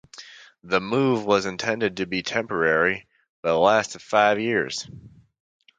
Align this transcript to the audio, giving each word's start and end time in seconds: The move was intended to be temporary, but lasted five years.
The 0.63 0.81
move 0.81 1.25
was 1.25 1.45
intended 1.45 1.97
to 1.97 2.07
be 2.07 2.23
temporary, 2.23 3.05
but 3.43 3.59
lasted 3.59 4.01
five 4.01 4.39
years. 4.39 4.89